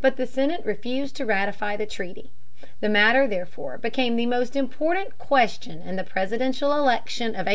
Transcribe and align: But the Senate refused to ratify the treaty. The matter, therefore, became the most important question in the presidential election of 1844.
But 0.00 0.16
the 0.16 0.26
Senate 0.26 0.64
refused 0.64 1.14
to 1.16 1.26
ratify 1.26 1.76
the 1.76 1.84
treaty. 1.84 2.30
The 2.80 2.88
matter, 2.88 3.26
therefore, 3.28 3.76
became 3.76 4.16
the 4.16 4.24
most 4.24 4.56
important 4.56 5.18
question 5.18 5.82
in 5.82 5.96
the 5.96 6.04
presidential 6.04 6.72
election 6.72 7.24
of 7.26 7.36
1844. 7.36 7.42